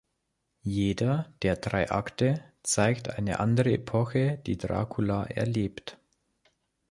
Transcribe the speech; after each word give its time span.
Jeder 0.63 1.31
der 1.43 1.57
drei 1.57 1.91
Akte 1.91 2.43
zeigt 2.63 3.07
eine 3.11 3.39
andere 3.39 3.71
Epoche, 3.73 4.39
die 4.47 4.57
Dracula 4.57 5.25
erlebt. 5.25 5.99